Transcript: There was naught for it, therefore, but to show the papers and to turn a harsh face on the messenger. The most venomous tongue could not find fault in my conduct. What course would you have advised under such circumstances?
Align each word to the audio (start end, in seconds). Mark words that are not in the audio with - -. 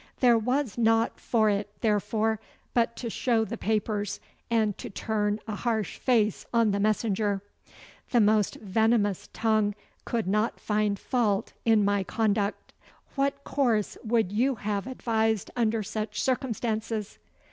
There 0.19 0.35
was 0.39 0.79
naught 0.79 1.19
for 1.19 1.47
it, 1.47 1.69
therefore, 1.81 2.39
but 2.73 2.95
to 2.95 3.09
show 3.11 3.45
the 3.45 3.55
papers 3.55 4.19
and 4.49 4.75
to 4.79 4.89
turn 4.89 5.39
a 5.47 5.55
harsh 5.57 5.97
face 5.99 6.43
on 6.51 6.71
the 6.71 6.79
messenger. 6.79 7.43
The 8.09 8.19
most 8.19 8.55
venomous 8.55 9.29
tongue 9.31 9.75
could 10.03 10.25
not 10.27 10.59
find 10.59 10.97
fault 10.97 11.53
in 11.65 11.85
my 11.85 12.03
conduct. 12.03 12.73
What 13.13 13.43
course 13.43 13.95
would 14.03 14.31
you 14.31 14.55
have 14.55 14.87
advised 14.87 15.51
under 15.55 15.83
such 15.83 16.19
circumstances? 16.19 17.19